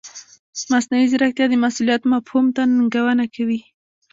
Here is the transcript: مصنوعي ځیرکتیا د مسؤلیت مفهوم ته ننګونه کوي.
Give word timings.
مصنوعي 0.71 1.05
ځیرکتیا 1.11 1.45
د 1.49 1.53
مسؤلیت 1.65 2.01
مفهوم 2.13 2.45
ته 2.55 2.61
ننګونه 2.71 3.25
کوي. 3.35 3.59